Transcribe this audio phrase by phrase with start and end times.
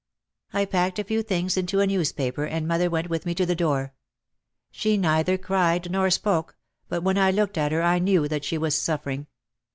[0.51, 3.53] I packed a few things into a newspaper and mother went with me to the
[3.53, 3.93] door.
[4.71, 6.55] She neither cried nor spoke
[6.89, 9.27] but when I looked at her I knew what she was suffering.